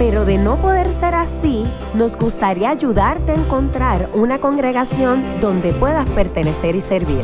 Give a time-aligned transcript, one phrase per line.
[0.00, 6.08] pero de no poder ser así, nos gustaría ayudarte a encontrar una congregación donde puedas
[6.08, 7.20] pertenecer y servir.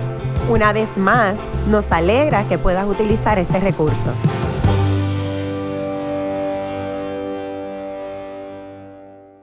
[0.50, 4.10] Una vez más, nos alegra que puedas utilizar este recurso.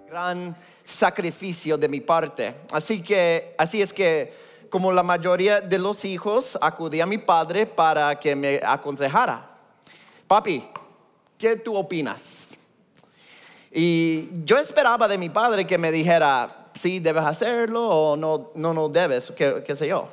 [0.07, 2.53] Gran sacrificio de mi parte.
[2.71, 4.31] Así que, así es que
[4.69, 9.49] como la mayoría de los hijos, acudí a mi padre para que me aconsejara.
[10.27, 10.63] Papi,
[11.35, 12.42] ¿qué tú opinas?
[13.75, 18.71] Y yo esperaba de mi padre que me dijera, sí, debes hacerlo o no, no,
[18.71, 20.09] no debes, qué, qué sé yo.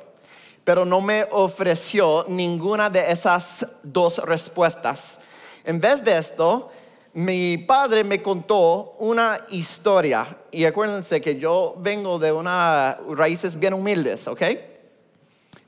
[0.63, 5.19] Pero no me ofreció ninguna de esas dos respuestas.
[5.63, 6.71] En vez de esto,
[7.13, 10.37] mi padre me contó una historia.
[10.49, 14.41] Y acuérdense que yo vengo de unas raíces bien humildes, ¿ok?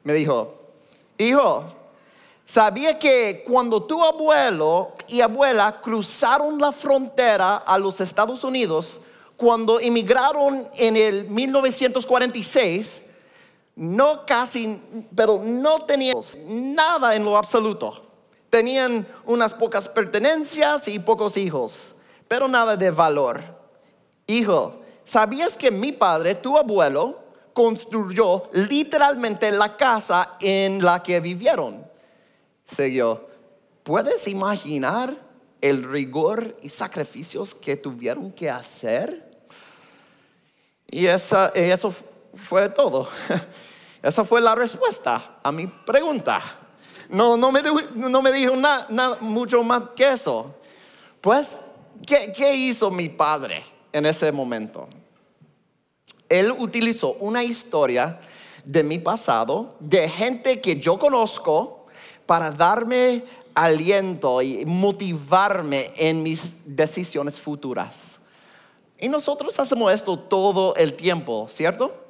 [0.04, 0.62] Me dijo,
[1.20, 1.66] hijo,
[2.46, 9.02] ¿sabía que cuando tu abuelo y abuela cruzaron la frontera a los Estados Unidos,
[9.38, 13.04] cuando emigraron en el 1946,
[13.76, 14.80] no casi,
[15.16, 18.06] pero no tenían nada en lo absoluto?
[18.50, 21.96] Tenían unas pocas pertenencias y pocos hijos,
[22.28, 23.44] pero nada de valor.
[24.28, 27.20] Hijo, ¿sabías que mi padre, tu abuelo,
[27.52, 31.93] construyó literalmente la casa en la que vivieron?
[32.66, 33.28] Siguió,
[33.84, 35.16] ¿puedes imaginar
[35.62, 39.32] el rigor y sacrificios que tuvieron que hacer?
[40.90, 41.94] Y esa, eso
[42.36, 43.08] fue todo.
[44.04, 46.42] Esa fue la respuesta a mi pregunta.
[47.08, 47.62] No, no, me,
[47.96, 50.56] no me dijo nada, mucho más que eso.
[51.22, 51.62] Pues,
[52.06, 53.64] ¿qué, ¿qué hizo mi padre
[53.94, 54.90] en ese momento?
[56.28, 58.20] Él utilizó una historia
[58.66, 61.83] de mi pasado, de gente que yo conozco,
[62.26, 63.24] para darme
[63.54, 68.20] aliento y motivarme en mis decisiones futuras.
[69.00, 72.04] Y nosotros hacemos esto todo el tiempo, ¿cierto?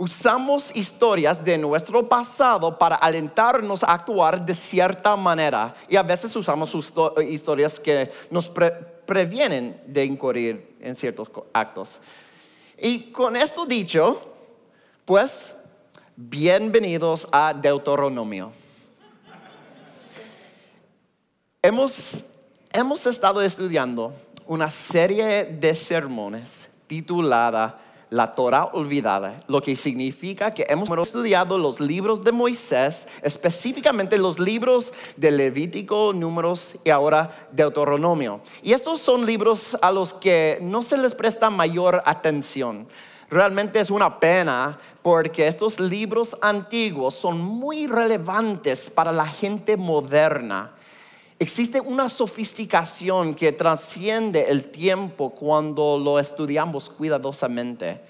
[0.00, 5.74] usamos historias de nuestro pasado para alentarnos a actuar de cierta manera.
[5.90, 6.74] Y a veces usamos
[7.28, 8.50] historias que nos
[9.04, 12.00] previenen de incurrir en ciertos actos.
[12.78, 14.22] Y con esto dicho,
[15.04, 15.54] pues,
[16.16, 18.52] bienvenidos a Deuteronomio.
[21.62, 22.24] Hemos,
[22.72, 24.14] hemos estado estudiando
[24.46, 27.78] una serie de sermones titulada
[28.08, 34.40] la Torah olvidada, lo que significa que hemos estudiado los libros de Moisés, específicamente los
[34.40, 38.40] libros de Levítico, Números y ahora Deuteronomio.
[38.64, 42.88] Y estos son libros a los que no se les presta mayor atención.
[43.28, 50.72] Realmente es una pena porque estos libros antiguos son muy relevantes para la gente moderna
[51.42, 58.02] Existe una sofisticación que trasciende el tiempo cuando lo estudiamos cuidadosamente.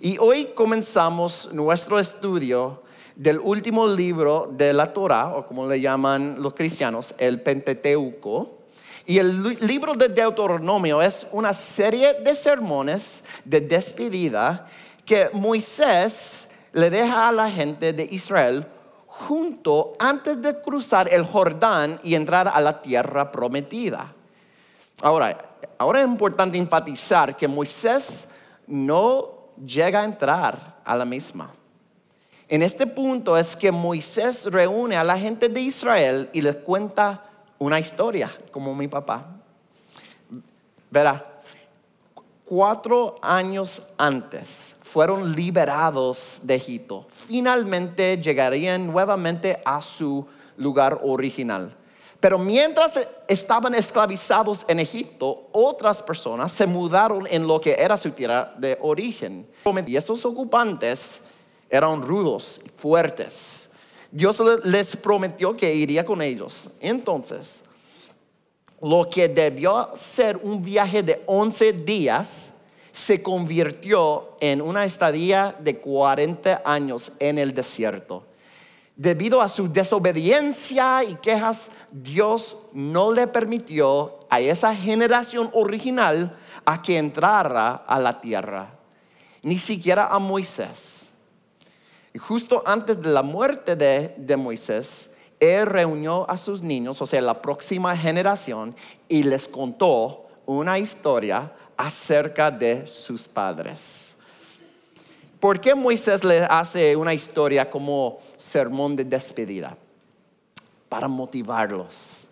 [0.00, 2.82] Y hoy comenzamos nuestro estudio
[3.14, 8.60] del último libro de la Torah, o como le llaman los cristianos, el Pentateuco.
[9.04, 14.66] Y el libro de Deuteronomio es una serie de sermones de despedida
[15.04, 18.64] que Moisés le deja a la gente de Israel
[19.28, 24.12] junto antes de cruzar el Jordán y entrar a la tierra prometida.
[25.02, 25.36] Ahora,
[25.78, 28.28] ahora es importante enfatizar que Moisés
[28.66, 29.28] no
[29.64, 31.52] llega a entrar a la misma.
[32.48, 37.24] En este punto es que Moisés reúne a la gente de Israel y les cuenta
[37.58, 39.24] una historia, como mi papá.
[40.90, 41.29] Verá,
[42.50, 47.06] cuatro años antes fueron liberados de Egipto.
[47.28, 50.26] Finalmente llegarían nuevamente a su
[50.56, 51.72] lugar original.
[52.18, 58.10] Pero mientras estaban esclavizados en Egipto, otras personas se mudaron en lo que era su
[58.10, 59.46] tierra de origen.
[59.86, 61.22] Y esos ocupantes
[61.70, 63.70] eran rudos, fuertes.
[64.10, 66.68] Dios les prometió que iría con ellos.
[66.80, 67.62] Entonces,
[68.82, 72.52] lo que debió ser un viaje de 11 días,
[72.92, 78.24] se convirtió en una estadía de 40 años en el desierto.
[78.96, 86.82] Debido a su desobediencia y quejas, Dios no le permitió a esa generación original a
[86.82, 88.70] que entrara a la tierra,
[89.42, 91.12] ni siquiera a Moisés.
[92.18, 95.09] Justo antes de la muerte de, de Moisés,
[95.40, 98.76] él reunió a sus niños, o sea, la próxima generación,
[99.08, 104.16] y les contó una historia acerca de sus padres.
[105.40, 109.74] ¿Por qué Moisés le hace una historia como sermón de despedida?
[110.90, 112.28] Para motivarlos,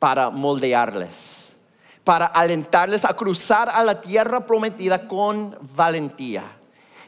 [0.00, 1.54] para moldearles,
[2.02, 6.42] para alentarles a cruzar a la tierra prometida con valentía.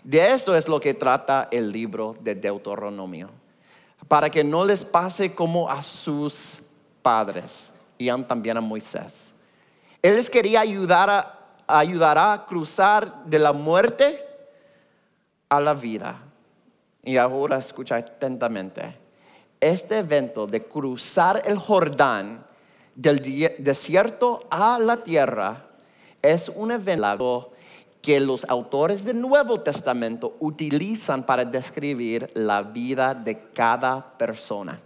[0.04, 3.30] De eso es lo que trata el libro de Deuteronomio,
[4.14, 6.62] para que no les pase como a sus
[7.02, 9.34] padres y también a Moisés.
[10.00, 11.80] Él les quería ayudar a,
[12.16, 14.24] a cruzar de la muerte
[15.48, 16.14] a la vida.
[17.02, 18.96] Y ahora escucha atentamente.
[19.58, 22.46] Este evento de cruzar el Jordán
[22.94, 23.18] del
[23.58, 25.70] desierto a la tierra
[26.22, 27.50] es un evento
[28.04, 34.78] que los autores del Nuevo Testamento utilizan para describir la vida de cada persona.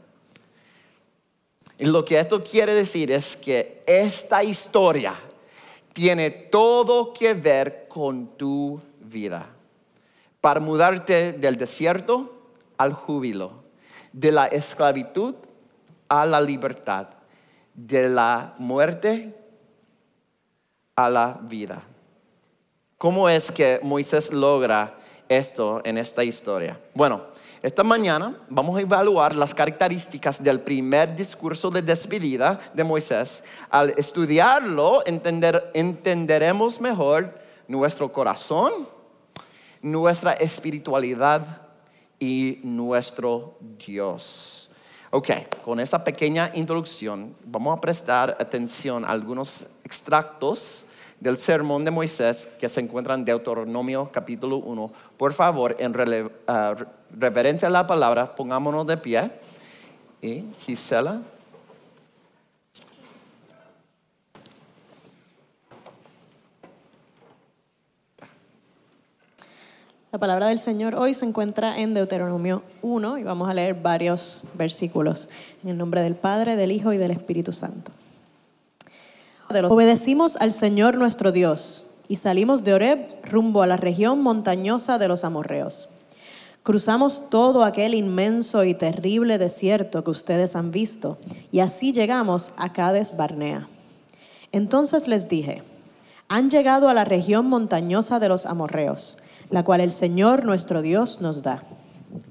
[1.76, 5.14] Y lo que esto quiere decir es que esta historia
[5.92, 9.46] tiene todo que ver con tu vida
[10.40, 12.32] para mudarte del desierto
[12.76, 13.64] al júbilo,
[14.12, 15.34] de la esclavitud
[16.08, 17.08] a la libertad,
[17.74, 19.34] de la muerte
[20.94, 21.82] a la vida.
[22.98, 24.98] ¿Cómo es que Moisés logra
[25.28, 26.80] esto en esta historia?
[26.94, 27.22] Bueno,
[27.62, 33.44] esta mañana vamos a evaluar las características del primer discurso de despedida de Moisés.
[33.70, 38.88] Al estudiarlo, entenderemos mejor nuestro corazón,
[39.80, 41.68] nuestra espiritualidad
[42.18, 44.72] y nuestro Dios.
[45.12, 45.30] Ok,
[45.64, 50.84] con esa pequeña introducción vamos a prestar atención a algunos extractos
[51.20, 54.92] del sermón de Moisés que se encuentra en Deuteronomio capítulo 1.
[55.16, 55.92] Por favor, en
[56.46, 56.74] ah,
[57.10, 59.30] reverencia a la palabra, pongámonos de pie.
[60.20, 61.20] Y Gisela.
[70.10, 74.44] La palabra del Señor hoy se encuentra en Deuteronomio 1 y vamos a leer varios
[74.54, 75.28] versículos
[75.62, 77.92] en el nombre del Padre, del Hijo y del Espíritu Santo.
[79.68, 85.08] Obedecimos al Señor nuestro Dios y salimos de Oreb rumbo a la región montañosa de
[85.08, 85.88] los amorreos.
[86.62, 91.18] Cruzamos todo aquel inmenso y terrible desierto que ustedes han visto
[91.50, 93.68] y así llegamos a Cades Barnea.
[94.52, 95.62] Entonces les dije,
[96.28, 99.18] han llegado a la región montañosa de los amorreos
[99.50, 101.62] la cual el Señor nuestro Dios nos da.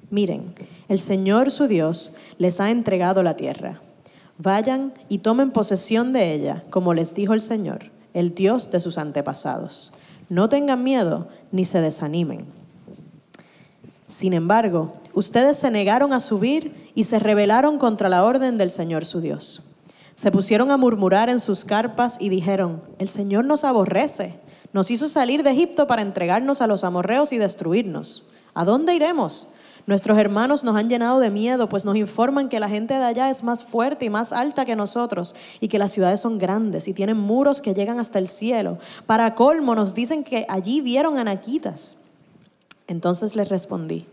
[0.09, 0.53] Miren,
[0.87, 3.81] el Señor su Dios les ha entregado la tierra.
[4.38, 8.98] Vayan y tomen posesión de ella, como les dijo el Señor, el Dios de sus
[8.98, 9.94] antepasados.
[10.30, 12.45] No tengan miedo ni se desanimen.
[14.07, 19.06] Sin embargo, ustedes se negaron a subir y se rebelaron contra la orden del Señor
[19.06, 19.63] su Dios.
[20.16, 24.39] Se pusieron a murmurar en sus carpas y dijeron, el Señor nos aborrece
[24.74, 28.28] nos hizo salir de Egipto para entregarnos a los amorreos y destruirnos.
[28.54, 29.50] ¿A dónde iremos?
[29.88, 33.30] Nuestros hermanos nos han llenado de miedo, pues nos informan que la gente de allá
[33.30, 36.94] es más fuerte y más alta que nosotros y que las ciudades son grandes y
[36.94, 38.80] tienen muros que llegan hasta el cielo.
[39.06, 41.95] Para colmo nos dicen que allí vieron anaquitas.
[42.88, 44.06] Entonces les respondí,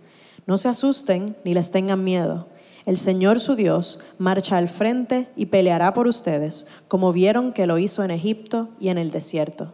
[0.47, 2.47] no se asusten ni les tengan miedo.
[2.87, 7.79] El Señor su Dios marcha al frente y peleará por ustedes, como vieron que lo
[7.79, 9.73] hizo en Egipto y en el desierto.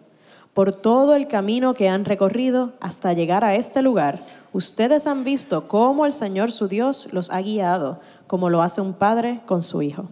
[0.55, 5.69] Por todo el camino que han recorrido hasta llegar a este lugar, ustedes han visto
[5.69, 9.83] cómo el Señor su Dios los ha guiado, como lo hace un padre con su
[9.83, 10.09] hijo.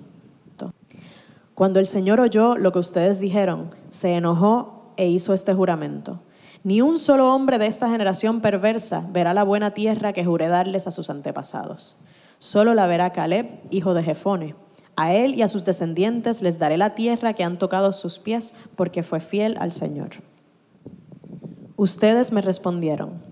[1.58, 6.20] Cuando el Señor oyó lo que ustedes dijeron, se enojó e hizo este juramento.
[6.62, 10.86] Ni un solo hombre de esta generación perversa verá la buena tierra que juré darles
[10.86, 11.96] a sus antepasados.
[12.38, 14.54] Solo la verá Caleb, hijo de Jefone.
[14.98, 18.52] A él y a sus descendientes les daré la tierra que han tocado sus pies,
[18.74, 20.08] porque fue fiel al Señor.
[21.76, 23.22] Ustedes me respondieron,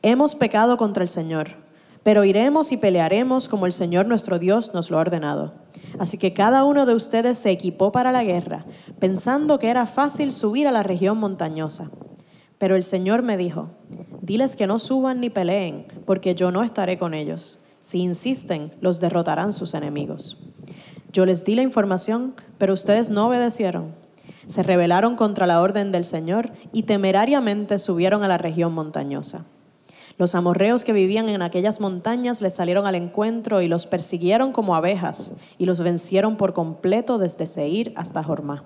[0.00, 1.56] hemos pecado contra el Señor,
[2.04, 5.54] pero iremos y pelearemos como el Señor nuestro Dios nos lo ha ordenado.
[5.98, 8.64] Así que cada uno de ustedes se equipó para la guerra,
[9.00, 11.90] pensando que era fácil subir a la región montañosa.
[12.58, 13.70] Pero el Señor me dijo,
[14.22, 17.58] diles que no suban ni peleen, porque yo no estaré con ellos.
[17.80, 20.47] Si insisten, los derrotarán sus enemigos.
[21.12, 23.94] Yo les di la información, pero ustedes no obedecieron
[24.48, 29.44] se rebelaron contra la orden del Señor y temerariamente subieron a la región montañosa.
[30.16, 34.74] Los amorreos que vivían en aquellas montañas les salieron al encuentro y los persiguieron como
[34.74, 38.64] abejas y los vencieron por completo desde Seir hasta Jormá.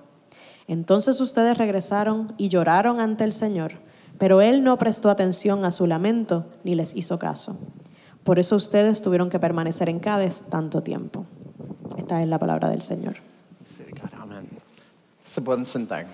[0.66, 3.72] Entonces ustedes regresaron y lloraron ante el Señor,
[4.18, 7.58] pero Él no prestó atención a su lamento ni les hizo caso.
[8.22, 11.26] Por eso ustedes tuvieron que permanecer en Cádiz tanto tiempo.
[12.12, 13.16] Esta es la palabra del Señor.
[14.20, 14.46] Amén.
[15.24, 16.04] Se pueden sentar.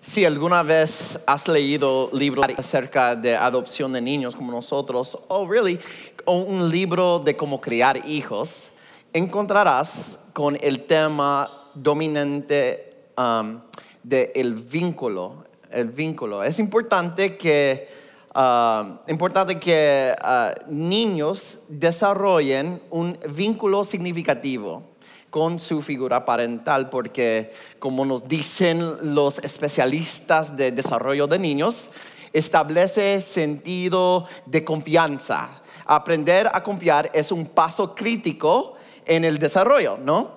[0.00, 5.78] Si alguna vez has leído libros acerca de adopción de niños como nosotros, o really,
[6.24, 8.70] un libro de cómo criar hijos,
[9.12, 13.60] encontrarás con el tema dominante um,
[14.02, 15.44] del vínculo.
[15.70, 16.42] El vínculo.
[16.42, 18.03] Es importante que,
[18.34, 24.94] uh, importante que uh, niños desarrollen un vínculo significativo
[25.30, 31.90] con su figura parental, porque como nos dicen los especialistas de desarrollo de niños,
[32.32, 35.62] establece sentido de confianza.
[35.86, 38.74] Aprender a confiar es un paso crítico
[39.04, 40.34] en el desarrollo, ¿no?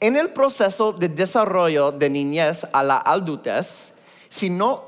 [0.00, 3.94] En el proceso de desarrollo de niñez a la adultez,
[4.28, 4.84] si no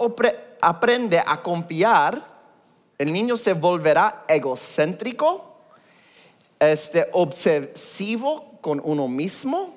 [0.60, 2.26] aprende a confiar,
[2.98, 5.60] el niño se volverá egocéntrico,
[6.58, 9.75] este, obsesivo con uno mismo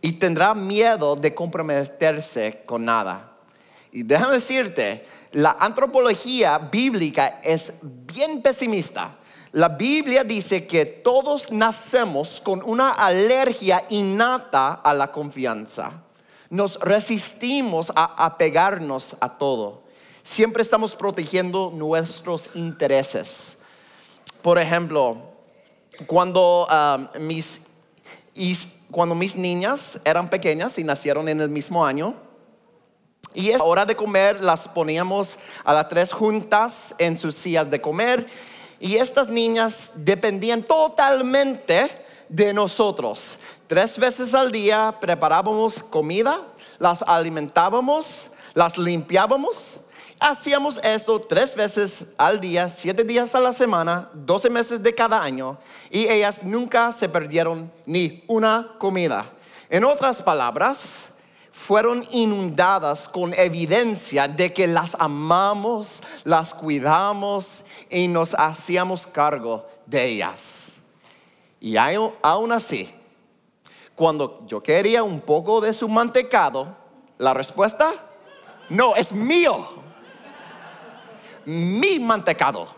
[0.00, 3.32] y tendrá miedo de comprometerse con nada.
[3.92, 9.16] Y déjame decirte, la antropología bíblica es bien pesimista.
[9.52, 15.92] La Biblia dice que todos nacemos con una alergia innata a la confianza.
[16.50, 19.87] Nos resistimos a apegarnos a todo.
[20.28, 23.56] Siempre estamos protegiendo nuestros intereses.
[24.42, 25.22] Por ejemplo,
[26.06, 27.62] cuando, ah, mis,
[28.90, 32.14] cuando mis niñas eran pequeñas y nacieron en el mismo año,
[33.32, 37.80] y a hora de comer las poníamos a las tres juntas en sus sillas de
[37.80, 38.26] comer
[38.78, 43.38] y estas niñas dependían totalmente de nosotros.
[43.66, 46.42] Tres veces al día preparábamos comida,
[46.78, 49.80] las alimentábamos, las limpiábamos.
[50.20, 55.22] Hacíamos esto tres veces al día, siete días a la semana, doce meses de cada
[55.22, 55.58] año,
[55.90, 59.30] y ellas nunca se perdieron ni una comida.
[59.70, 61.10] En otras palabras,
[61.52, 70.04] fueron inundadas con evidencia de que las amamos, las cuidamos y nos hacíamos cargo de
[70.04, 70.80] ellas.
[71.60, 72.92] Y aún así,
[73.94, 76.76] cuando yo quería un poco de su mantecado,
[77.18, 77.92] la respuesta,
[78.68, 79.87] no, es mío.
[81.48, 82.68] Mi mantecado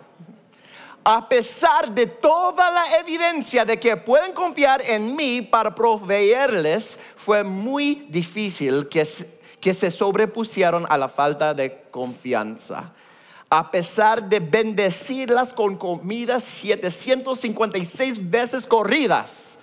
[1.04, 7.42] a pesar de toda la evidencia de que pueden confiar en mí para proveerles, fue
[7.42, 9.06] muy difícil que,
[9.60, 12.92] que se sobrepusieron a la falta de confianza.
[13.48, 19.58] A pesar de bendecirlas con comida 756 veces corridas,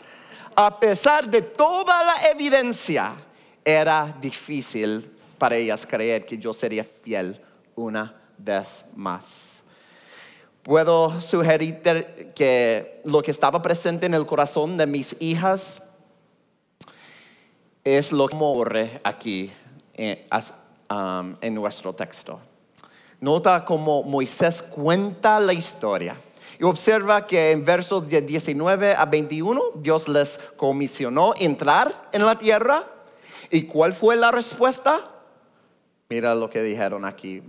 [0.55, 3.13] a pesar de toda la evidencia,
[3.63, 7.39] era difícil para ellas creer que yo sería fiel
[7.75, 9.57] una vez más
[10.67, 15.81] puedo sugerirte que lo que estaba presente en el corazón de mis hijas
[17.85, 19.49] es lo que ocurre aquí
[19.93, 20.27] en, eh,
[20.89, 22.41] um, en nuestro texto.
[23.21, 26.17] Nota cómo Moisés cuenta la historia
[26.59, 32.37] y observa que en versos de 19 a 21 Dios les comisionó entrar en la
[32.37, 32.83] tierra.
[33.49, 35.16] ¿Y cuál fue la respuesta?
[36.09, 37.43] Mira lo que dijeron aquí,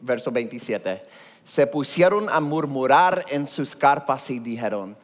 [0.00, 1.02] verso 27
[1.48, 4.94] se pusieron a murmurar en sus carpas y dijeron,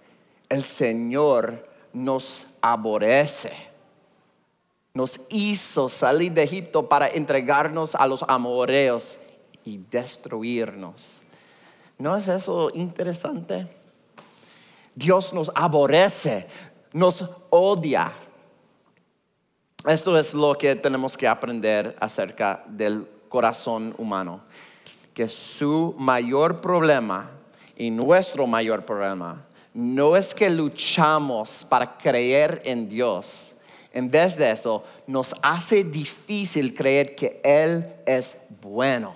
[0.51, 3.51] el Señor nos aborrece.
[4.93, 9.17] Nos hizo salir de Egipto para entregarnos a los amoreos
[9.65, 11.23] y destruirnos.
[11.97, 13.67] ¿No es eso interesante?
[14.95, 16.47] Dios nos aborrece,
[16.93, 18.13] nos odia.
[19.87, 24.41] Esto es lo que tenemos que aprender acerca del corazón humano
[25.15, 27.31] que su mayor problema
[27.77, 33.55] y nuestro mayor problema no es que luchamos para creer en Dios.
[33.93, 39.15] En vez de eso, nos hace difícil creer que Él es bueno.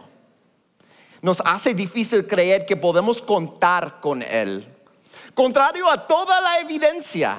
[1.20, 4.64] Nos hace difícil creer que podemos contar con Él.
[5.34, 7.38] Contrario a toda la evidencia.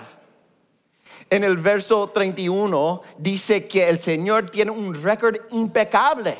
[1.30, 6.36] En el verso 31 dice que el Señor tiene un récord impecable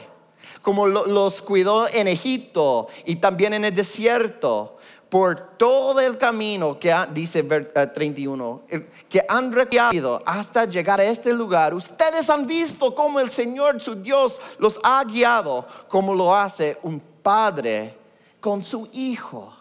[0.62, 4.78] como los cuidó en Egipto y también en el desierto,
[5.10, 11.34] por todo el camino que dice 31, eh, que han recorrido hasta llegar a este
[11.34, 11.74] lugar.
[11.74, 17.00] Ustedes han visto cómo el Señor, su Dios, los ha guiado, como lo hace un
[17.00, 17.98] padre
[18.40, 19.52] con su hijo.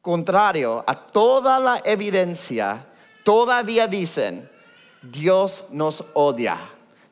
[0.00, 2.86] Contrario a toda la evidencia,
[3.24, 4.48] todavía dicen,
[5.02, 6.58] Dios nos odia,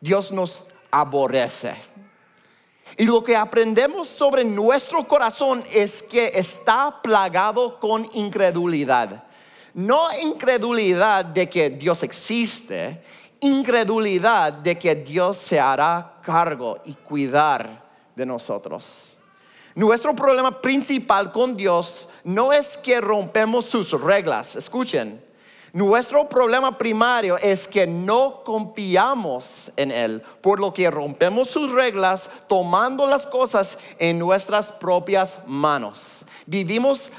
[0.00, 1.74] Dios nos aborrece.
[2.96, 9.24] Y lo que aprendemos sobre nuestro corazón es que está plagado con incredulidad.
[9.74, 13.02] No incredulidad de que Dios existe,
[13.40, 17.84] incredulidad de que Dios se hará cargo y cuidar
[18.16, 19.16] de nosotros.
[19.74, 25.22] Nuestro problema principal con Dios no es que rompemos sus reglas, escuchen,
[25.72, 32.30] nuestro problema primario es que no confiamos en Él, por lo que rompemos sus reglas
[32.48, 36.24] tomando las cosas en nuestras propias manos.
[36.46, 37.12] Vivimos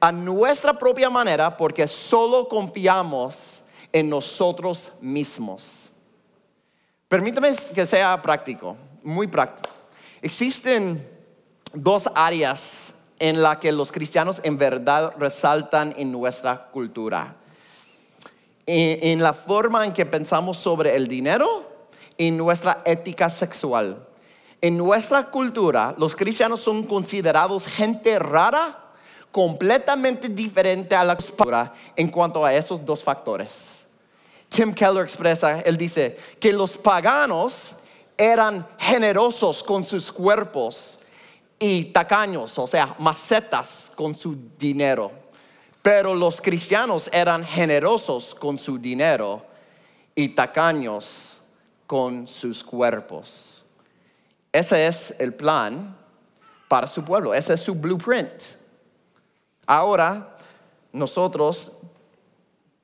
[0.00, 3.62] a nuestra propia manera porque solo confiamos
[3.92, 5.90] en nosotros mismos.
[7.08, 9.70] Permítame que sea práctico, muy práctico.
[10.22, 11.08] Existen
[11.72, 17.34] dos áreas en las que los cristianos en verdad resaltan en nuestra cultura.
[18.70, 21.66] En, la forma en que pensamos sobre el dinero
[22.18, 24.06] y nuestra ética sexual.
[24.60, 28.92] En nuestra cultura, los cristianos son considerados gente rara,
[29.32, 33.86] completamente diferente a la cultura en cuanto a esos dos factores.
[34.50, 37.76] Tim Keller expresa, él dice, que los paganos
[38.18, 40.98] eran generosos con sus cuerpos
[41.58, 45.27] y tacaños, o sea, macetas con su dinero.
[45.88, 49.42] Pero los cristianos eran generosos con su dinero
[50.14, 51.40] y tacaños
[51.86, 53.64] con sus cuerpos.
[54.52, 55.96] Ese es el plan
[56.68, 58.28] para su pueblo, ese es su blueprint.
[59.66, 60.36] Ahora
[60.92, 61.72] nosotros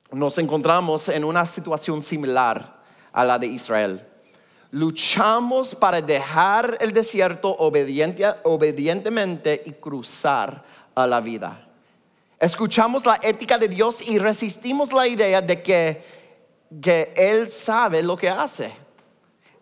[0.09, 2.81] nos encontramos en una situación similar
[3.13, 4.03] a la de Israel.
[4.71, 10.63] Luchamos para dejar el desierto obedientemente y cruzar
[10.95, 11.64] a la vida.
[12.39, 16.03] Escuchamos la ética de Dios y resistimos la idea de que,
[16.81, 18.73] que Él sabe lo que hace.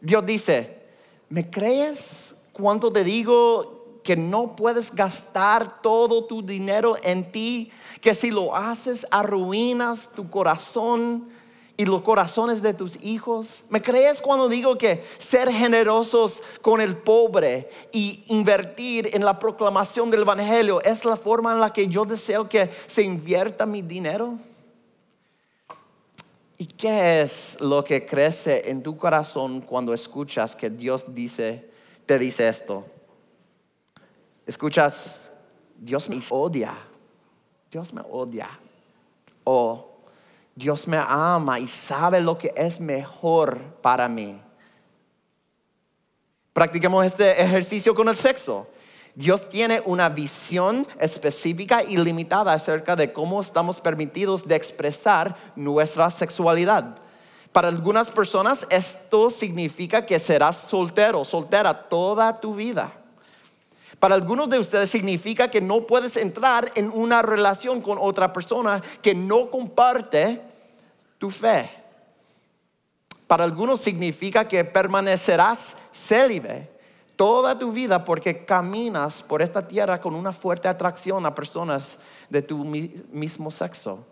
[0.02, 0.82] Dios dice,
[1.30, 7.72] ¿me crees cuando te digo que no puedes gastar todo tu dinero en ti?
[8.02, 11.30] Que si lo haces arruinas tu corazón
[11.84, 13.66] y los corazones de tus hijos?
[13.70, 20.10] ¿Me crees cuando digo que ser generosos con el pobre y invertir en la proclamación
[20.10, 24.38] del Evangelio es la forma en la que yo deseo que se invierta mi dinero?
[26.58, 31.70] ¿Y qué es lo que crece en tu corazón cuando escuchas que Dios dice,
[32.06, 32.86] te dice esto?
[34.48, 35.34] Escuchas,
[35.78, 36.74] Dios me odia,
[37.70, 38.58] Dios me odia.
[39.44, 39.93] O
[40.56, 44.40] Dios me ama y sabe lo que es mejor para mí.
[46.54, 48.68] Practiquemos este ejercicio con el sexo.
[49.16, 56.10] Dios tiene una visión específica y limitada acerca de cómo estamos permitidos de expresar nuestra
[56.10, 56.96] sexualidad.
[57.52, 62.92] Para algunas personas esto significa que serás soltero, soltera toda tu vida.
[64.00, 68.82] Para algunos de ustedes significa que no puedes entrar en una relación con otra persona
[69.02, 70.42] que no comparte
[71.18, 71.70] tu fe.
[73.28, 76.70] Para algunos significa que permanecerás célibe
[77.16, 82.42] toda tu vida porque caminas por esta tierra con una fuerte atracción a personas de
[82.42, 84.06] tu mismo sexo.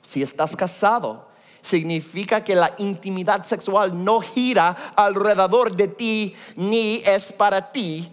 [0.00, 1.28] Si estás casado,
[1.60, 8.10] significa que la intimidad sexual no gira alrededor de ti ni es para ti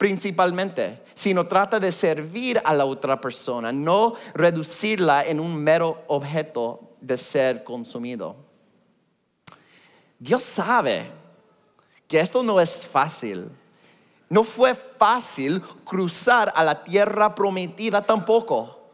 [0.00, 6.96] principalmente, sino trata de servir a la otra persona, no reducirla en un mero objeto
[7.02, 8.34] de ser consumido.
[10.18, 11.04] Dios sabe
[12.08, 13.50] que esto no es fácil.
[14.30, 18.92] No fue fácil cruzar a la tierra prometida tampoco.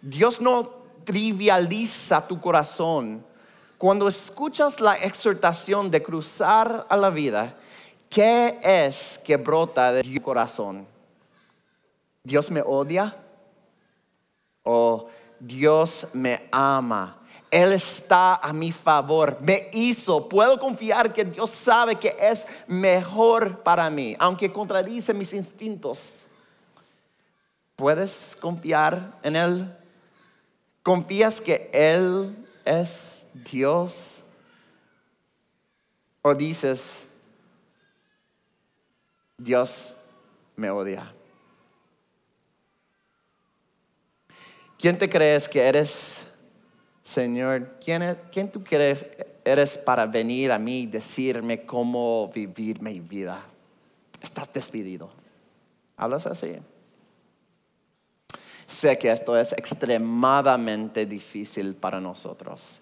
[0.00, 0.70] Dios no
[1.02, 3.26] trivializa tu corazón.
[3.76, 7.56] Cuando escuchas la exhortación de cruzar a la vida,
[8.08, 10.86] ¿Qué es que brota de tu corazón?
[12.22, 13.16] ¿Dios me odia?
[14.62, 17.18] ¿O Dios me ama?
[17.50, 20.28] Él está a mi favor, me hizo.
[20.28, 26.26] Puedo confiar que Dios sabe que es mejor para mí, aunque contradice mis instintos.
[27.76, 29.76] ¿Puedes confiar en Él?
[30.82, 34.22] ¿Confías que Él es Dios?
[36.22, 37.06] ¿O dices,
[39.36, 39.96] Dios
[40.56, 41.12] me odia.
[44.78, 46.22] ¿Quién te crees que eres,
[47.02, 47.78] Señor?
[47.82, 49.06] ¿Quién, ¿Quién, tú crees
[49.44, 53.40] eres para venir a mí y decirme cómo vivir mi vida?
[54.20, 55.10] Estás despedido.
[55.96, 56.56] ¿Hablas así?
[58.66, 62.80] Sé que esto es extremadamente difícil para nosotros.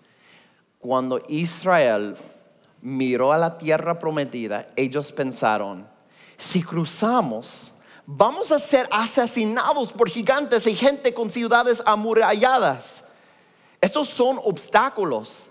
[0.78, 2.16] Cuando Israel
[2.80, 5.86] miró a la tierra prometida, ellos pensaron,
[6.42, 7.70] si cruzamos,
[8.05, 13.05] vamos a ser asesinados por gigantes y gente con ciudades amuralladas.
[13.81, 15.48] Estos son obstáculos.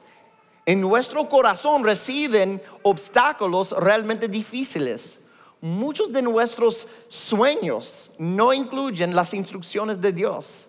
[0.65, 5.21] En nuestro corazón residen obstáculos realmente difíciles.
[5.62, 10.67] Muchos de nuestros sueños no incluyen las instrucciones de Dios.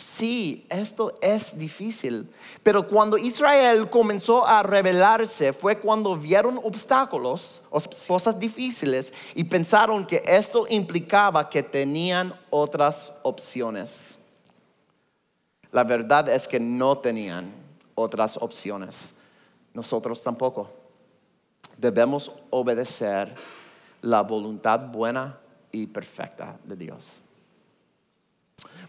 [0.00, 2.26] Sí, esto es difícil,
[2.62, 10.06] pero cuando Israel comenzó a rebelarse fue cuando vieron obstáculos o cosas difíciles y pensaron
[10.06, 14.16] que esto implicaba que tenían otras opciones.
[15.70, 17.52] La verdad es que no tenían
[17.94, 19.12] otras opciones.
[19.74, 20.70] Nosotros tampoco.
[21.76, 23.34] Debemos obedecer
[24.00, 25.38] la voluntad buena
[25.70, 27.20] y perfecta de Dios.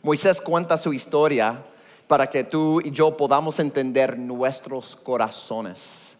[0.01, 1.63] Moisés cuenta su historia
[2.07, 6.17] para que tú y yo podamos entender nuestros corazones.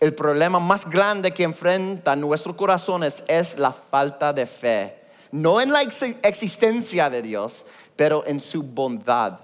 [0.00, 4.98] El problema más grande que enfrentan nuestros corazones es la falta de fe,
[5.30, 9.38] no en la existencia de Dios, pero en su bondad,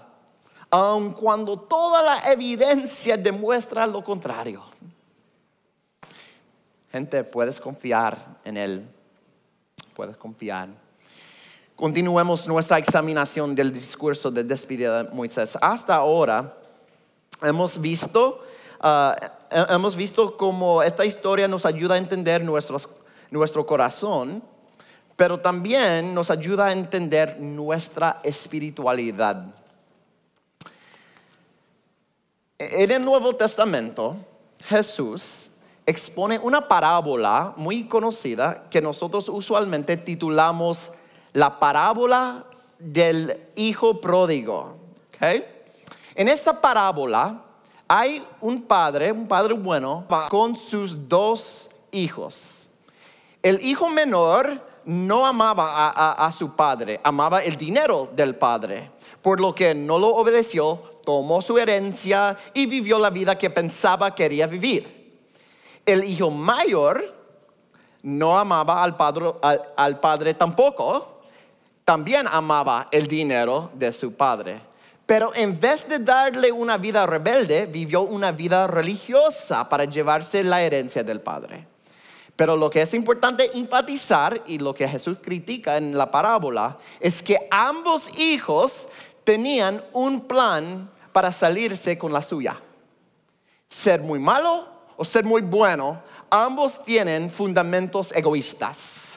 [0.71, 4.63] aun cuando toda la evidencia demuestra lo contrario.
[6.91, 8.89] Gente, puedes confiar en Él,
[9.95, 10.86] puedes confiar
[11.77, 15.59] Continuemos nuestra examinación del discurso de despedida de Moisés.
[15.61, 16.57] Hasta ahora
[17.43, 18.43] hemos visto,
[18.83, 19.13] uh,
[19.75, 24.43] hemos visto cómo esta historia nos ayuda a entender nuestro corazón,
[25.17, 29.45] pero también nos ayuda a entender nuestra espiritualidad.
[32.59, 34.17] En el Nuevo Testamento,
[34.65, 35.51] Jesús
[35.85, 40.91] expone una parábola muy conocida que nosotros usualmente titulamos
[41.37, 42.47] la parábola
[42.79, 44.75] del hijo pródigo.
[45.21, 47.43] En esta parábola
[47.87, 52.71] hay un padre, un padre bueno, con sus dos hijos.
[53.43, 59.55] El hijo menor no amaba a, su padre, amaba el dinero del padre, por lo
[59.55, 65.21] que no lo obedeció, tomó su herencia y vivió la vida que pensaba quería vivir.
[65.85, 67.15] El hijo mayor
[68.03, 69.35] no amaba al padre,
[69.77, 71.16] al padre tampoco,
[71.87, 74.61] también amaba el dinero de su padre.
[75.07, 80.61] Pero en vez de darle una vida rebelde, vivió una vida religiosa para llevarse la
[80.63, 81.65] herencia del padre.
[82.35, 87.23] Pero lo que es importante enfatizar y lo que Jesús critica en la parábola es
[87.23, 88.89] que ambos hijos
[89.23, 92.61] tenían un plan para salirse con la suya.
[93.69, 99.16] Ser muy malo o ser muy bueno, ambos tienen fundamentos egoístas.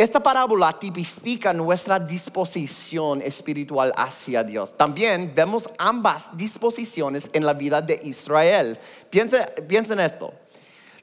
[0.00, 4.74] Esta parábola tipifica nuestra disposición espiritual hacia Dios.
[4.74, 8.78] También vemos ambas disposiciones en la vida de Israel.
[9.10, 10.32] Piensen, en esto.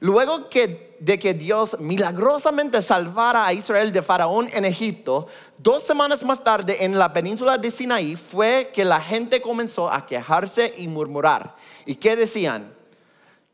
[0.00, 6.24] Luego que, de que Dios milagrosamente salvara a Israel de Faraón en Egipto, dos semanas
[6.24, 10.88] más tarde en la península de Sinaí fue que la gente comenzó a quejarse y
[10.88, 11.54] murmurar.
[11.86, 12.74] ¿Y qué decían?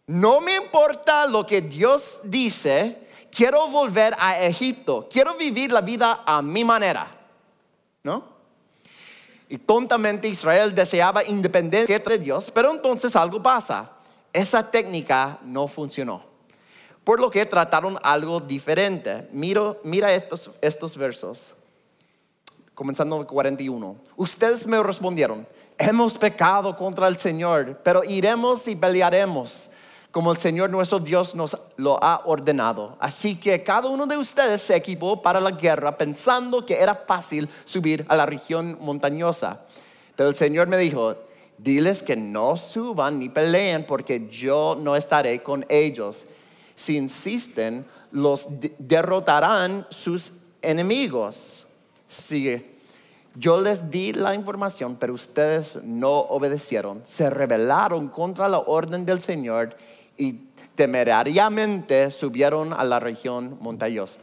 [0.06, 3.03] No me importa lo que Dios dice,
[3.34, 7.08] quiero volver a Egipto, quiero vivir la vida a mi manera,
[8.02, 8.34] ¿no?
[9.48, 13.90] Y tontamente Israel deseaba independencia de Dios, pero entonces algo pasa.
[14.32, 16.24] Esa técnica no funcionó.
[17.04, 19.28] Por lo que trataron algo diferente.
[19.32, 21.54] mira estos, estos versos,
[22.74, 23.96] comenzando en 41.
[24.16, 29.68] Ustedes me respondieron, hemos pecado contra el Señor, pero iremos y pelearemos
[30.14, 32.96] como el Señor nuestro Dios nos lo ha ordenado.
[33.00, 37.48] Así que cada uno de ustedes se equipó para la guerra pensando que era fácil
[37.64, 39.62] subir a la región montañosa.
[40.14, 41.16] Pero el Señor me dijo,
[41.58, 46.26] diles que no suban ni peleen porque yo no estaré con ellos.
[46.76, 48.46] Si insisten, los
[48.78, 51.66] derrotarán sus enemigos.
[52.06, 52.64] Sí,
[53.34, 59.20] yo les di la información, pero ustedes no obedecieron, se rebelaron contra la orden del
[59.20, 59.74] Señor
[60.16, 60.32] y
[60.74, 64.20] temerariamente subieron a la región montañosa.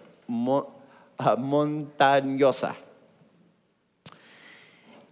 [1.18, 2.76] Ah, montañosa.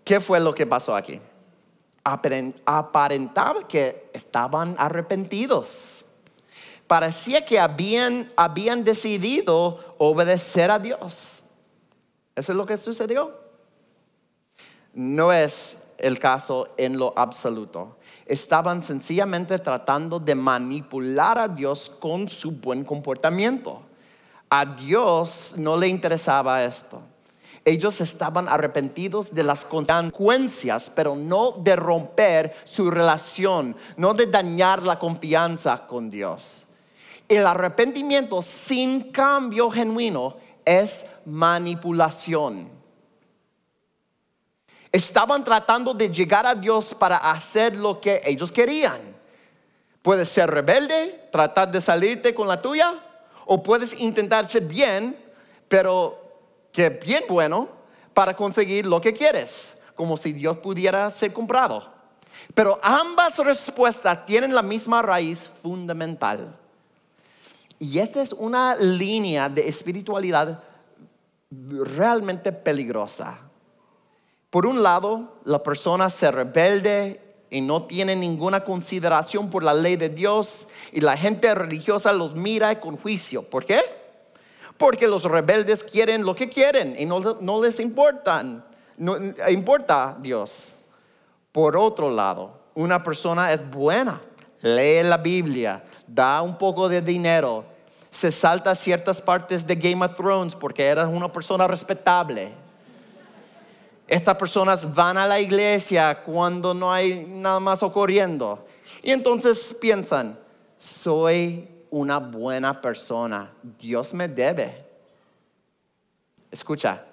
[0.03, 1.19] ¿Qué fue lo que pasó aquí?
[2.03, 6.05] Aparentaba que estaban arrepentidos.
[6.87, 11.43] Parecía que habían, habían decidido obedecer a Dios.
[12.35, 13.39] ¿Eso es lo que sucedió?
[14.93, 17.98] No es el caso en lo absoluto
[18.29, 23.81] estaban sencillamente tratando de manipular a Dios con su buen comportamiento.
[24.51, 27.01] A Dios no le interesaba esto.
[27.65, 34.83] Ellos estaban arrepentidos de las consecuencias, pero no de romper su relación, no de dañar
[34.83, 36.65] la confianza con Dios.
[37.27, 42.78] El arrepentimiento sin cambio genuino es manipulación.
[44.91, 48.99] Estaban tratando de llegar a Dios para hacer lo que ellos querían.
[50.01, 52.95] Puedes ser rebelde, tratar de salirte con la tuya,
[53.45, 55.17] o puedes intentar ser bien,
[55.67, 56.17] pero
[56.71, 57.67] que bien bueno,
[58.13, 61.91] para conseguir lo que quieres, como si Dios pudiera ser comprado.
[62.53, 66.55] Pero ambas respuestas tienen la misma raíz fundamental.
[67.77, 70.63] Y esta es una línea de espiritualidad
[71.51, 73.48] realmente peligrosa.
[74.49, 79.95] Por un lado, la persona se rebelde y no tiene ninguna consideración por la ley
[79.95, 83.43] de Dios y la gente religiosa los mira con juicio.
[83.43, 83.79] ¿Por qué?
[84.77, 88.63] Porque los rebeldes quieren lo que quieren y no, les importan,
[89.49, 90.73] importa Dios.
[91.51, 94.21] Por otro lado, una persona es buena,
[94.61, 97.65] lee la Biblia, da un poco de dinero,
[98.09, 102.68] se salta ciertas partes de Game of Thrones porque era una persona respetable.
[104.09, 108.65] Estas personas van a la iglesia cuando no hay nada más ocurriendo.
[109.03, 110.37] Y entonces piensan,
[110.79, 114.83] soy una buena persona, Dios me debe.
[116.49, 117.05] Escucha,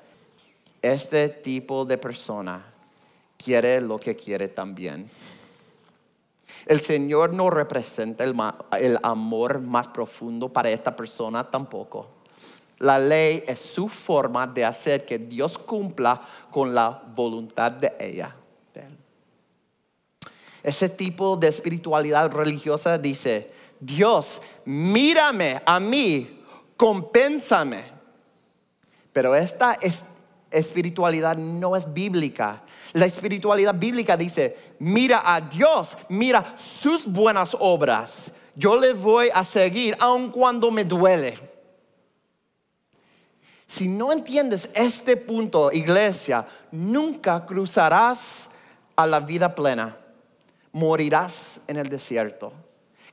[0.81, 2.65] este tipo de persona
[3.37, 5.11] quiere lo que quiere también.
[6.65, 12.16] El Señor no representa el, amor más profundo para esta persona tampoco.
[12.79, 18.35] La ley es su forma de hacer que Dios cumpla con la voluntad de ella.
[20.63, 23.47] Ese tipo de espiritualidad religiosa dice,
[23.79, 26.43] Dios, mírame a mí,
[26.77, 27.85] compénsame.
[29.13, 29.79] Pero esta
[30.51, 32.63] espiritualidad no es bíblica.
[32.93, 38.33] La espiritualidad bíblica dice, mira a Dios, mira sus buenas obras.
[38.55, 41.39] Yo le voy a seguir aun cuando me duele.
[43.67, 48.51] Si no entiendes este punto, iglesia, nunca cruzarás
[48.95, 49.97] a la vida plena.
[50.73, 52.53] Morirás en el desierto.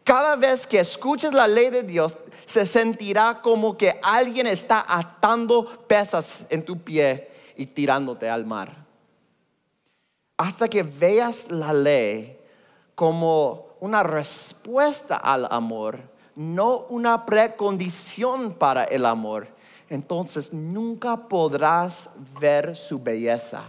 [0.03, 5.85] Cada vez que escuches la ley de Dios, se sentirá como que alguien está atando
[5.87, 8.83] pesas en tu pie y tirándote al mar
[10.43, 12.37] hasta que veas la ley
[12.95, 15.99] como una respuesta al amor,
[16.35, 19.47] no una precondición para el amor,
[19.93, 23.63] entonces nunca podrás ver su belleza.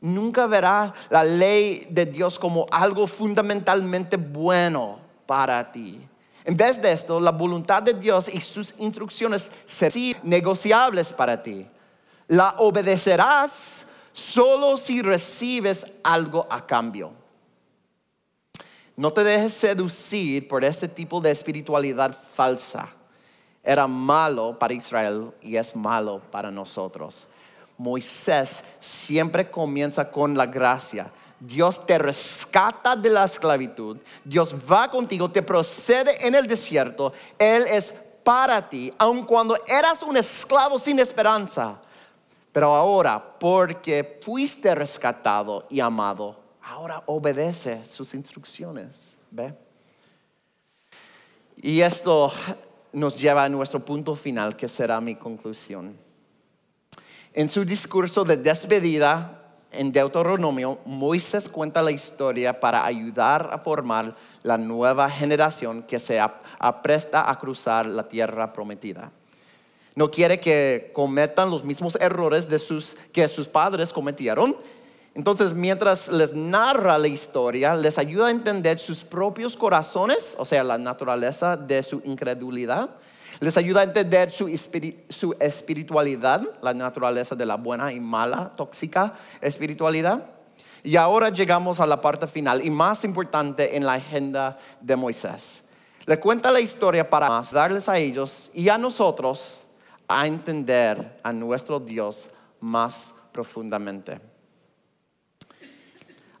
[0.00, 6.00] Nunca verás la ley de Dios como algo fundamentalmente bueno para ti.
[6.44, 11.66] En vez de esto, la voluntad de Dios y sus instrucciones serán negociables para ti.
[12.26, 17.12] La obedecerás solo si recibes algo a cambio.
[18.96, 22.88] No te dejes seducir por este tipo de espiritualidad falsa.
[23.64, 27.26] Era malo para Israel y es malo para nosotros.
[27.78, 31.10] Moisés siempre comienza con la gracia.
[31.40, 33.96] Dios te rescata de la esclavitud.
[34.22, 37.12] Dios va contigo, te procede en el desierto.
[37.38, 41.80] Él es para ti, aun cuando eras un esclavo sin esperanza.
[42.52, 49.18] Pero ahora, porque fuiste rescatado y amado, ahora obedece sus instrucciones.
[49.30, 49.54] ¿Ve?
[51.56, 52.32] Y esto
[52.94, 55.96] nos lleva a nuestro punto final, que será mi conclusión.
[57.32, 64.16] En su discurso de despedida en Deuteronomio, Moisés cuenta la historia para ayudar a formar
[64.44, 69.10] la nueva generación que se apresta a cruzar la tierra prometida.
[69.96, 72.48] No quiere que cometan los mismos errores
[73.12, 74.56] que sus padres cometieron.
[75.14, 80.64] Entonces, mientras les narra la historia, les ayuda a entender sus propios corazones, o sea,
[80.64, 82.90] la naturaleza de su incredulidad.
[83.38, 84.48] Les ayuda a entender su,
[85.38, 90.24] espiritualidad, la naturaleza de la buena y mala, tóxica espiritualidad.
[90.82, 95.62] Y ahora llegamos a la parte final y más importante en la agenda de Moisés.
[96.06, 99.64] Le cuenta la historia para darles a ellos y a nosotros
[100.08, 102.28] a entender a nuestro Dios
[102.60, 104.33] más profundamente.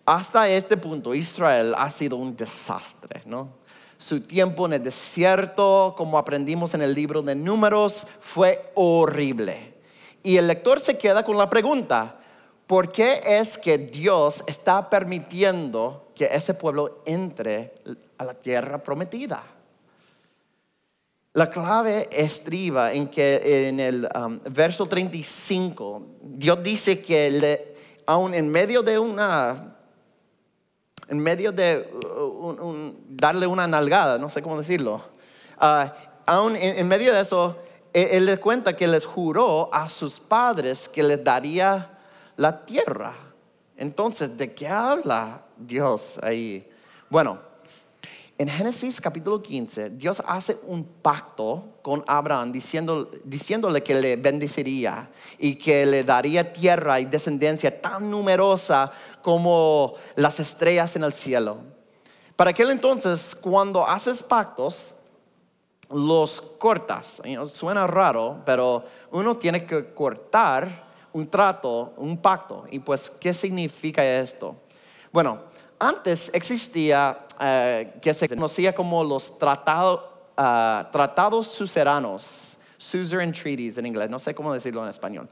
[0.06, 3.48] Hasta este punto Israel ha sido un desastre, ¿no?
[3.96, 9.72] Su tiempo en el desierto, como aprendimos en el libro de números, fue horrible.
[10.22, 12.18] Y el lector se queda con la pregunta,
[12.66, 17.72] ¿por qué es que Dios está permitiendo que ese pueblo entre
[18.18, 19.42] a la tierra prometida?
[21.32, 27.74] La clave estriba en que en el um, verso 35, Dios dice que le,
[28.06, 29.73] en medio de una,
[31.08, 35.02] en medio de uh, darle una nalgada, no sé cómo decirlo,
[35.58, 35.92] ah,
[36.26, 37.56] aún en, medio de eso,
[37.92, 41.98] él, él les cuenta que les juró a sus padres que les daría
[42.36, 43.14] la tierra.
[43.76, 46.68] Entonces, ¿de qué habla Dios ahí?
[47.10, 47.38] Bueno,
[48.36, 55.54] en Génesis capítulo 15, Dios hace un pacto con Abraham diciéndole que le bendeciría y
[55.54, 58.90] que le daría tierra y descendencia tan numerosa
[59.24, 61.56] como las estrellas en el cielo.
[62.36, 64.94] Para aquel entonces, cuando haces pactos,
[65.90, 67.22] los cortas.
[67.46, 72.64] Suena raro, pero uno tiene que cortar un trato, un pacto.
[72.70, 74.56] Y pues, ¿qué significa esto?
[75.10, 75.38] Bueno,
[75.78, 79.32] antes existía eh, que se conocía como los
[80.36, 85.28] ah, tratados suzeranos, suzerain treaties en inglés, no sé cómo decirlo en español.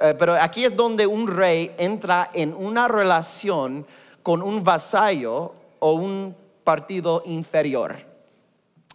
[0.00, 3.86] Eh, pero aquí es donde un rey entra en una relación
[4.22, 7.96] con un vasallo o un partido inferior.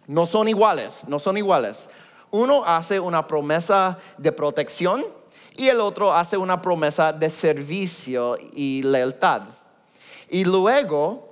[0.06, 1.88] No son iguales, no son iguales.
[2.32, 5.04] Uno hace una promesa de protección
[5.56, 9.42] y el otro hace una promesa de servicio y lealtad.
[10.28, 11.28] Y luego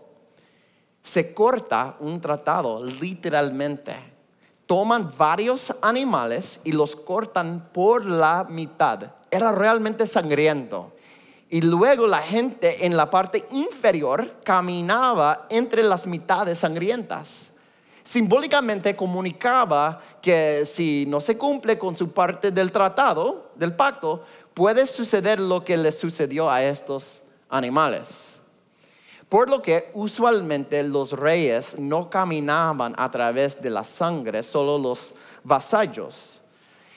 [1.02, 4.17] se corta un tratado, literalmente.
[4.68, 9.12] Toman varios animales y los cortan por la mitad.
[9.30, 10.92] Era realmente sangriento.
[11.48, 17.48] Y luego la gente en la parte inferior caminaba entre las mitades sangrientas.
[18.04, 24.84] Simbólicamente comunicaba que si no se cumple con su parte del tratado, del pacto, puede
[24.84, 28.42] suceder lo que le sucedió a estos animales.
[29.28, 35.14] Por lo que usualmente los reyes no caminaban a través de la sangre, solo los
[35.44, 36.40] vasallos.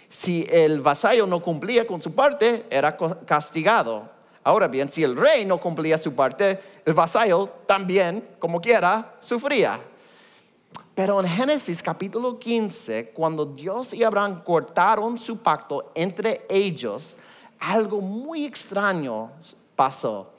[0.08, 4.10] Si el vasallo no cumplía con su parte, era castigado.
[4.44, 9.80] Ahora bien, si el rey no cumplía su parte, el vasallo también, como quiera, sufría.
[10.96, 17.16] Pero en Génesis capítulo 15, cuando Dios y Abraham cortaron su pacto entre ellos,
[17.60, 19.32] algo muy extraño
[19.76, 20.34] pasó.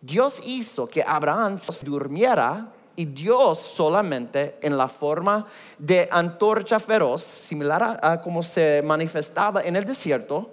[0.00, 5.46] Dios hizo que Abraham se durmiera y Dios solamente en la forma
[5.78, 10.50] de antorcha feroz, similar a, como se manifestaba en el desierto,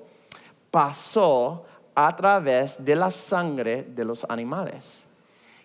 [0.69, 5.05] pasó a través de la sangre de los animales.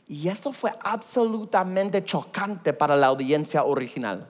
[0.09, 4.27] Y esto fue absolutamente chocante para la audiencia original.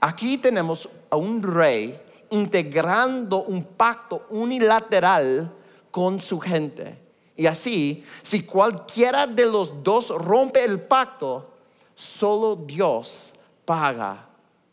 [0.00, 5.52] Aquí tenemos a un rey integrando un pacto unilateral
[5.90, 7.07] con su gente.
[7.38, 11.48] Y así, si cualquiera de los dos rompe el pacto,
[11.94, 13.32] solo Dios
[13.64, 14.26] paga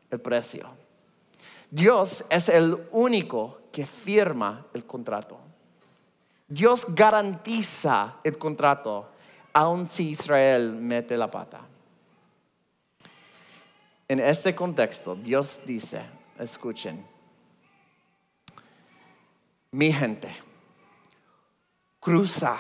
[0.10, 0.68] el precio.
[1.70, 5.38] Dios es el único que firma el contrato.
[6.48, 9.12] Dios garantiza el contrato,
[9.54, 11.62] aun si Israel mete la pata.
[14.08, 16.02] En este contexto, Dios dice,
[16.40, 17.06] escuchen,
[19.70, 20.55] mi gente
[22.06, 22.56] cruza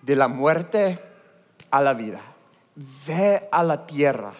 [0.00, 0.98] de la muerte
[1.70, 2.22] a la vida,
[3.06, 4.32] ve a la tierra.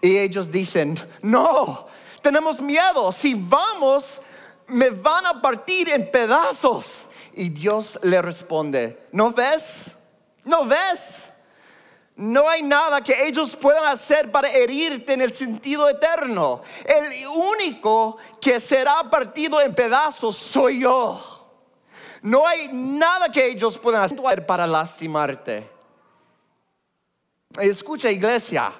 [0.00, 1.86] Y ellos dicen, no,
[2.20, 4.20] tenemos miedo, si vamos,
[4.66, 7.06] me van a partir en pedazos.
[7.34, 9.94] Y Dios le responde, ¿no ves?
[10.42, 11.30] ¿No ves?
[12.16, 16.62] No hay nada que ellos puedan hacer para herirte en el sentido eterno.
[16.84, 21.41] El único que será partido en pedazos soy yo.
[22.22, 25.68] No hay nada que ellos puedan hacer para lastimarte.
[27.60, 28.72] Escucha iglesia,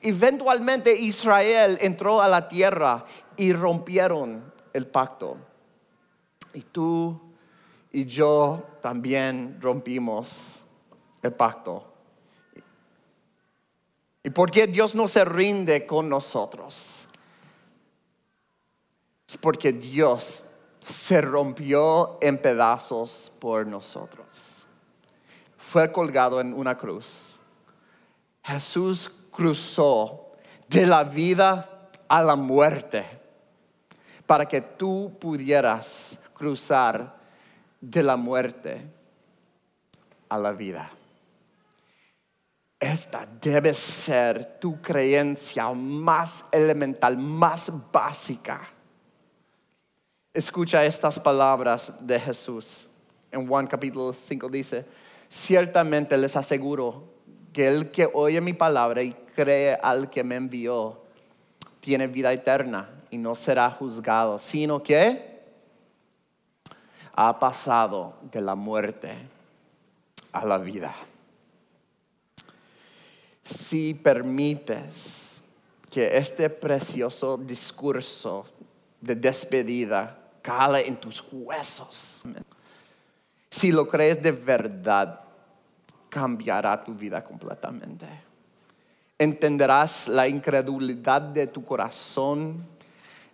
[0.00, 3.04] eventualmente Israel entró a la tierra
[3.36, 5.38] y rompieron el pacto.
[6.52, 7.20] Y tú
[7.92, 10.62] y yo también rompimos
[11.22, 11.84] el pacto.
[14.24, 17.06] ¿Y por qué Dios no se rinde con nosotros?
[19.26, 20.44] Es porque Dios
[20.88, 24.66] se rompió en pedazos por nosotros.
[25.58, 27.40] Fue colgado en una cruz.
[28.42, 30.32] Jesús cruzó
[30.66, 33.04] de la vida a la muerte
[34.26, 37.16] para que tú pudieras cruzar
[37.80, 38.90] de la muerte
[40.30, 40.90] a la vida.
[42.80, 48.77] Esta debe ser tu creencia más elemental, más básica.
[50.34, 52.86] Escucha estas palabras de Jesús.
[53.32, 54.84] En Juan capítulo 5 dice,
[55.26, 57.04] ciertamente les aseguro
[57.52, 61.00] que el que oye mi palabra y cree al que me envió,
[61.80, 65.40] tiene vida eterna y no será juzgado, sino que
[67.14, 69.14] ha pasado de la muerte
[70.32, 70.94] a la vida.
[73.42, 75.40] Si permites
[75.90, 78.46] que este precioso discurso
[79.00, 82.24] de despedida cale en tus huesos.
[83.50, 85.20] Si lo crees de verdad,
[86.08, 88.06] cambiará tu vida completamente.
[89.18, 92.64] Entenderás la incredulidad de tu corazón,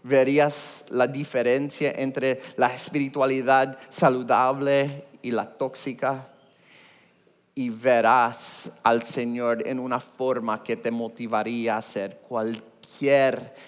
[0.02, 6.28] verías la diferencia entre la espiritualidad saludable y la tóxica
[7.54, 12.73] y verás al Señor en una forma que te motivaría a hacer cualquier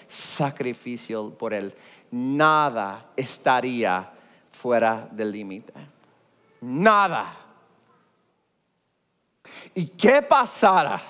[0.07, 1.73] sacrificio por Él.
[2.11, 4.09] Nada estaría
[4.51, 5.73] fuera del límite.
[6.61, 7.35] Nada.
[9.73, 11.01] ¿Y qué pasara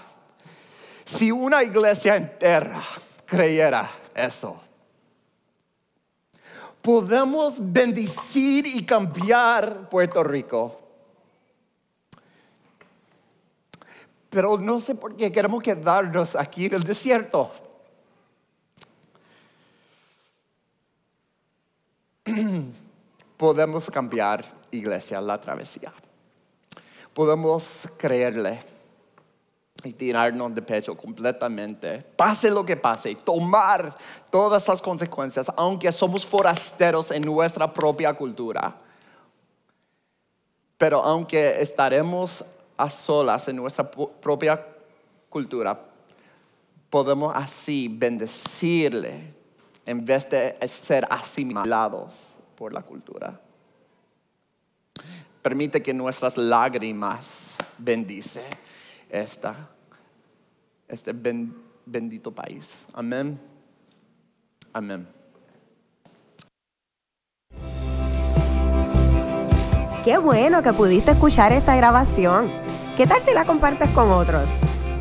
[1.05, 2.81] si una iglesia entera
[3.25, 4.61] creyera eso?
[6.81, 10.87] Podemos bendecir y cambiar Puerto Rico
[14.29, 17.51] pero no sé por qué queremos quedarnos aquí en el desierto.
[23.37, 25.93] Podemos cambiar, iglesia, la travesía.
[27.13, 28.59] Podemos creerle
[29.83, 33.95] y tirarnos de pecho completamente, pase lo que pase, tomar
[34.29, 38.75] todas las consecuencias, aunque somos forasteros en nuestra propia cultura.
[40.77, 42.43] Pero aunque estaremos
[42.75, 44.65] a solas en nuestra propia
[45.29, 45.79] cultura,
[46.89, 49.36] podemos así bendecirle
[49.87, 53.39] en vez de ser asimilados por la cultura.
[55.41, 58.43] Permite que nuestras lágrimas bendice
[59.09, 61.13] este
[61.85, 62.85] bendito país.
[62.93, 63.39] Amén.
[64.73, 65.07] Amén.
[70.03, 72.51] Qué bueno que pudiste escuchar esta grabación.
[72.97, 74.47] ¿Qué tal si la compartes con otros?